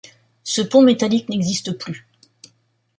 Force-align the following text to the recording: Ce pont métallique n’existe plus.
Ce 0.43 0.63
pont 0.63 0.81
métallique 0.81 1.29
n’existe 1.29 1.77
plus. 1.77 2.07